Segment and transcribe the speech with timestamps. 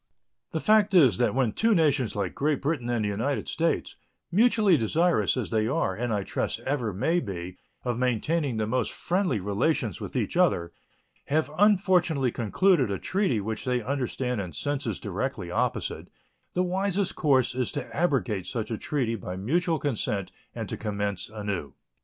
[0.49, 3.95] The fact is that when two nations like Great Britain and the United States,
[4.31, 8.91] mutually desirous, as they are, and I trust ever may be, of maintaining the most
[8.91, 10.73] friendly relations with each other,
[11.25, 16.07] have unfortunately concluded a treaty which they understand in senses directly opposite,
[16.55, 21.29] the wisest course is to abrogate such a treaty by mutual consent and to commence
[21.29, 21.73] anew.